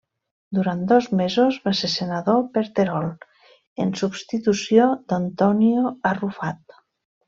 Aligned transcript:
Durant 0.59 0.79
dos 0.91 1.09
mesos 1.19 1.59
va 1.67 1.73
ser 1.81 1.91
senador 1.97 2.41
per 2.57 2.65
Terol 2.81 3.07
en 3.87 3.95
substitució 4.03 4.91
d'Antonio 5.11 5.97
Arrufat. 6.17 6.81